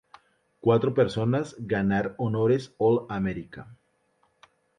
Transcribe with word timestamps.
Cuatro 0.61 0.95
personas 0.95 1.55
ganar 1.59 2.15
honores 2.17 2.73
All-America. 2.79 3.67